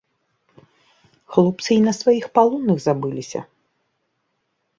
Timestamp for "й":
1.75-1.81